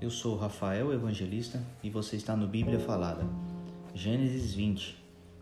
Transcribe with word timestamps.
Eu 0.00 0.08
sou 0.08 0.34
Rafael 0.34 0.94
Evangelista 0.94 1.62
e 1.82 1.90
você 1.90 2.16
está 2.16 2.34
no 2.34 2.46
Bíblia 2.46 2.78
Falada. 2.78 3.22
Gênesis 3.92 4.54
20. 4.54 4.96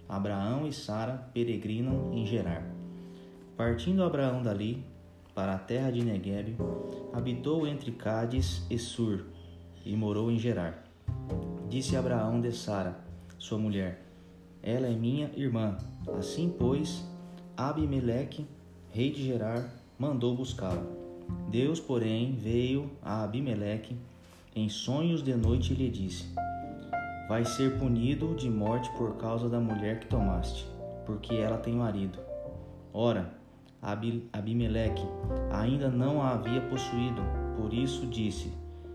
Abraão 0.08 0.66
e 0.66 0.72
Sara 0.72 1.30
peregrinam 1.32 2.12
em 2.12 2.26
Gerar. 2.26 2.66
Partindo 3.56 4.02
Abraão 4.02 4.42
dali 4.42 4.84
para 5.32 5.54
a 5.54 5.58
terra 5.58 5.92
de 5.92 6.04
Negueb, 6.04 6.56
habitou 7.12 7.68
entre 7.68 7.92
Cádiz 7.92 8.66
e 8.68 8.76
Sur 8.76 9.26
e 9.84 9.94
morou 9.94 10.28
em 10.28 10.40
Gerar. 10.40 10.82
Disse 11.68 11.96
Abraão 11.96 12.40
de 12.40 12.50
Sara, 12.50 12.98
sua 13.38 13.58
mulher: 13.58 14.02
Ela 14.60 14.88
é 14.88 14.92
minha 14.92 15.30
irmã. 15.36 15.78
Assim, 16.18 16.52
pois, 16.58 17.04
Abimeleque, 17.56 18.44
rei 18.90 19.12
de 19.12 19.24
Gerar, 19.24 19.72
mandou 19.96 20.34
buscá-la. 20.34 20.84
Deus, 21.48 21.78
porém, 21.78 22.32
veio 22.32 22.90
a 23.00 23.22
Abimeleque 23.22 23.96
em 24.58 24.68
sonhos 24.68 25.22
de 25.22 25.34
noite 25.36 25.72
lhe 25.72 25.88
disse: 25.88 26.34
Vai 27.28 27.44
ser 27.44 27.78
punido 27.78 28.34
de 28.34 28.50
morte 28.50 28.90
por 28.96 29.16
causa 29.16 29.48
da 29.48 29.60
mulher 29.60 30.00
que 30.00 30.06
tomaste, 30.06 30.66
porque 31.06 31.36
ela 31.36 31.58
tem 31.58 31.74
marido. 31.74 32.18
Ora, 32.92 33.32
Abimeleque 34.32 35.04
ainda 35.52 35.88
não 35.88 36.20
a 36.20 36.32
havia 36.32 36.60
possuído, 36.62 37.22
por 37.56 37.72
isso 37.72 38.06
disse: 38.06 38.52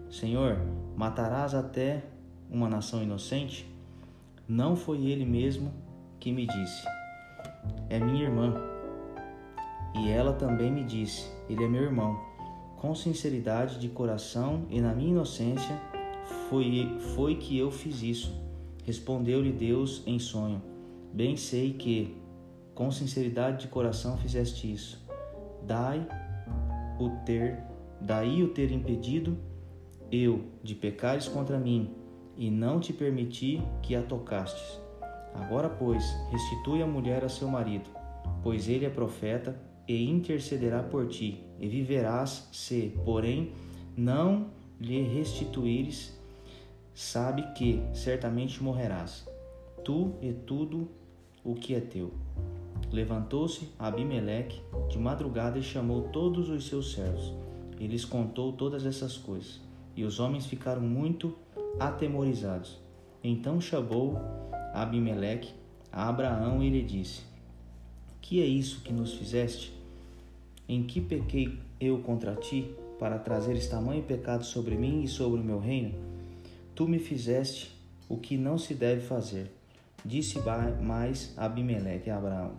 Senhor, 0.09 0.58
matarás 0.98 1.55
até 1.55 2.03
uma 2.52 2.67
nação 2.67 3.02
inocente? 3.02 3.66
Não 4.45 4.75
foi 4.75 5.05
ele 5.05 5.25
mesmo 5.25 5.72
que 6.20 6.31
me 6.31 6.45
disse: 6.45 6.86
É 7.89 8.00
minha 8.00 8.23
irmã. 8.23 8.53
E 9.95 10.09
ela 10.09 10.34
também 10.34 10.70
me 10.70 10.84
disse: 10.84 11.31
Ele 11.48 11.64
é 11.64 11.67
meu 11.70 11.84
irmão. 11.84 12.33
Com 12.84 12.94
sinceridade 12.94 13.80
de 13.80 13.88
coração 13.88 14.66
e 14.70 14.81
na 14.81 14.94
minha 14.94 15.12
inocência 15.12 15.80
foi, 16.50 16.98
foi 17.16 17.36
que 17.36 17.58
eu 17.58 17.72
fiz 17.72 18.03
isso. 18.03 18.36
Respondeu-lhe 18.84 19.53
Deus 19.53 20.03
em 20.06 20.20
sonho: 20.20 20.62
Bem 21.14 21.38
sei 21.38 21.72
que, 21.72 22.14
com 22.76 22.92
sinceridade 22.92 23.61
de 23.61 23.67
coração, 23.70 24.17
fizeste 24.17 24.70
isso. 24.70 25.02
Dai 25.66 26.06
o 27.00 27.09
ter, 27.26 27.64
daí 28.02 28.44
o 28.44 28.50
ter 28.50 28.70
impedido 28.70 29.38
eu 30.11 30.44
de 30.61 30.76
pecares 30.76 31.30
contra 31.30 31.58
mim, 31.58 31.89
e 32.36 32.52
não 32.52 32.81
te 32.81 32.92
permiti 32.92 33.61
que 33.81 33.95
a 33.95 34.04
tocastes. 34.04 34.78
Agora, 35.34 35.70
pois, 35.70 36.04
restitui 36.30 36.84
a 36.84 36.86
mulher 36.86 37.23
a 37.23 37.30
seu 37.30 37.48
marido, 37.48 37.89
pois 38.44 38.67
ele 38.67 38.84
é 38.84 38.89
profeta 38.89 39.58
e 39.88 40.09
intercederá 40.09 40.81
por 40.81 41.08
ti, 41.08 41.44
e 41.59 41.67
viverás 41.67 42.48
se, 42.52 42.94
porém, 43.03 43.52
não 43.95 44.48
lhe 44.80 45.02
restituíres, 45.02 46.17
sabe 46.94 47.44
que 47.53 47.81
certamente 47.94 48.61
morrerás, 48.61 49.28
tu 49.84 50.14
e 50.22 50.31
tudo 50.34 50.88
o 51.44 51.54
que 51.56 51.76
é 51.76 51.80
teu. 51.80 52.11
Levantou-se 52.92 53.70
Abimeleque 53.78 54.61
de 54.89 54.98
madrugada 54.98 55.58
e 55.58 55.64
chamou 55.64 56.04
todos 56.09 56.50
os 56.50 56.67
seus 56.67 56.94
servos, 56.94 57.34
e 57.80 57.88
lhes 57.88 58.06
contou 58.06 58.54
todas 58.54 58.86
essas 58.86 59.17
coisas. 59.17 59.59
E 59.95 60.04
os 60.04 60.20
homens 60.20 60.45
ficaram 60.45 60.81
muito 60.81 61.36
atemorizados. 61.80 62.80
Então 63.23 63.59
chamou 63.59 64.17
Abimeleque 64.73 65.54
a 65.92 66.09
Abraão 66.09 66.61
e 66.64 66.70
lhe 66.70 66.84
disse: 66.84 67.33
Que 68.24 68.42
é 68.42 68.46
isso 68.46 68.80
que 68.80 68.94
nos 68.94 69.16
fizeste? 69.16 69.74
Em 70.68 70.82
que 70.84 71.02
pequei 71.02 71.60
eu 71.78 72.00
contra 72.00 72.34
ti 72.34 72.74
para 72.98 73.20
trazeres 73.20 73.68
tamanho 73.68 74.02
pecado 74.02 74.46
sobre 74.46 74.78
mim 74.78 75.04
e 75.04 75.10
sobre 75.10 75.42
o 75.42 75.44
meu 75.44 75.60
reino? 75.60 75.94
Tu 76.74 76.88
me 76.88 77.00
fizeste 77.00 77.78
o 78.08 78.16
que 78.16 78.38
não 78.38 78.58
se 78.58 78.73
deve 78.73 79.02
fazer. 79.02 79.52
Disse 80.06 80.39
mais 80.82 81.33
Abimeleque 81.38 82.10
a 82.10 82.17
Abraão: 82.17 82.54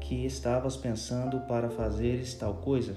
Que 0.00 0.24
estavas 0.24 0.78
pensando 0.78 1.40
para 1.40 1.68
fazeres 1.68 2.34
tal 2.34 2.54
coisa? 2.54 2.96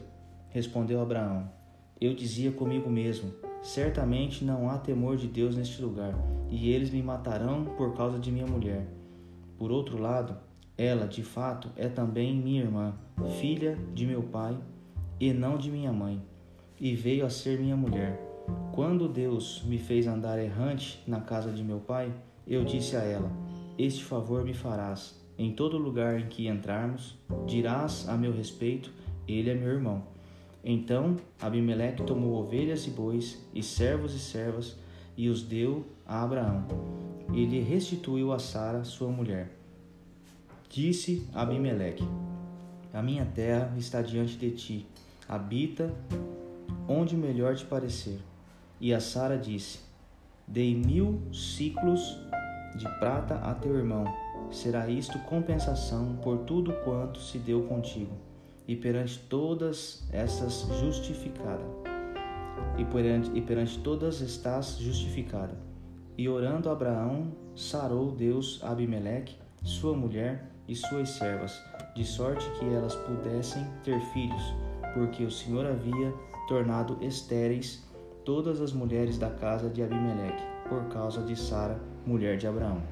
Respondeu 0.51 1.01
Abraão: 1.01 1.51
Eu 1.99 2.15
dizia 2.15 2.49
comigo 2.49 2.89
mesmo: 2.89 3.33
Certamente 3.61 4.45
não 4.45 4.69
há 4.69 4.77
temor 4.77 5.17
de 5.17 5.27
Deus 5.27 5.53
neste 5.53 5.81
lugar, 5.81 6.15
e 6.49 6.71
eles 6.71 6.91
me 6.91 7.03
matarão 7.03 7.65
por 7.75 7.93
causa 7.93 8.17
de 8.17 8.31
minha 8.31 8.47
mulher. 8.47 8.87
Por 9.57 9.69
outro 9.69 10.01
lado, 10.01 10.37
ela, 10.79 11.05
de 11.05 11.21
fato, 11.21 11.69
é 11.75 11.89
também 11.89 12.33
minha 12.33 12.61
irmã, 12.61 12.93
filha 13.41 13.77
de 13.93 14.05
meu 14.05 14.23
pai 14.23 14.57
e 15.19 15.33
não 15.33 15.57
de 15.57 15.69
minha 15.69 15.91
mãe, 15.91 16.21
e 16.79 16.95
veio 16.95 17.25
a 17.25 17.29
ser 17.29 17.59
minha 17.59 17.75
mulher. 17.75 18.17
Quando 18.71 19.09
Deus 19.09 19.61
me 19.65 19.77
fez 19.77 20.07
andar 20.07 20.39
errante 20.39 21.03
na 21.05 21.19
casa 21.19 21.51
de 21.51 21.61
meu 21.61 21.79
pai, 21.79 22.13
eu 22.47 22.63
disse 22.63 22.95
a 22.95 23.01
ela: 23.01 23.29
Este 23.77 24.05
favor 24.05 24.45
me 24.45 24.53
farás. 24.53 25.19
Em 25.37 25.51
todo 25.51 25.77
lugar 25.77 26.17
em 26.17 26.27
que 26.27 26.47
entrarmos, 26.47 27.17
dirás 27.45 28.07
a 28.07 28.15
meu 28.15 28.31
respeito: 28.31 28.89
Ele 29.27 29.49
é 29.49 29.55
meu 29.55 29.67
irmão. 29.67 30.03
Então 30.63 31.17
Abimeleque 31.41 32.03
tomou 32.03 32.41
ovelhas 32.41 32.87
e 32.87 32.91
bois, 32.91 33.45
e 33.53 33.61
servos 33.61 34.13
e 34.13 34.19
servas, 34.19 34.77
e 35.17 35.27
os 35.27 35.43
deu 35.43 35.85
a 36.05 36.23
Abraão. 36.23 36.65
Ele 37.33 37.59
restituiu 37.59 38.31
a 38.31 38.39
Sara, 38.39 38.85
sua 38.85 39.09
mulher. 39.09 39.59
Disse 40.69 41.27
Abimeleque: 41.33 42.07
A 42.93 43.01
minha 43.01 43.25
terra 43.25 43.73
está 43.75 44.03
diante 44.03 44.37
de 44.37 44.51
ti, 44.51 44.87
habita 45.27 45.91
onde 46.87 47.17
melhor 47.17 47.55
te 47.55 47.65
parecer. 47.65 48.19
E 48.79 48.93
a 48.93 48.99
Sara 48.99 49.35
disse: 49.35 49.79
Dei 50.47 50.75
mil 50.75 51.23
ciclos 51.33 52.19
de 52.77 52.87
prata 52.99 53.35
a 53.37 53.55
teu 53.55 53.75
irmão. 53.75 54.05
Será 54.51 54.87
isto 54.87 55.17
compensação 55.25 56.15
por 56.21 56.39
tudo 56.39 56.71
quanto 56.83 57.19
se 57.19 57.39
deu 57.39 57.63
contigo. 57.63 58.13
E 58.67 58.75
perante 58.75 59.17
todas 59.27 60.07
essas 60.11 60.67
justificada. 60.79 61.65
E 62.77 62.85
perante, 62.85 63.31
e 63.35 63.41
perante 63.41 63.79
todas 63.79 64.21
estás 64.21 64.77
justificada. 64.77 65.57
E 66.15 66.29
orando 66.29 66.69
Abraão, 66.69 67.31
sarou 67.55 68.11
Deus 68.11 68.63
Abimeleque, 68.63 69.35
sua 69.63 69.95
mulher, 69.95 70.58
e 70.69 70.75
suas 70.75 71.09
servas, 71.09 71.59
de 71.95 72.05
sorte 72.05 72.47
que 72.59 72.65
elas 72.65 72.95
pudessem 72.95 73.65
ter 73.83 73.99
filhos, 74.13 74.53
porque 74.93 75.23
o 75.23 75.31
Senhor 75.31 75.65
havia 75.65 76.13
tornado 76.47 76.95
estéreis 77.01 77.83
todas 78.23 78.61
as 78.61 78.71
mulheres 78.71 79.17
da 79.17 79.31
casa 79.31 79.67
de 79.67 79.81
Abimeleque, 79.81 80.43
por 80.69 80.85
causa 80.89 81.23
de 81.23 81.35
Sara, 81.35 81.81
mulher 82.05 82.37
de 82.37 82.45
Abraão. 82.45 82.83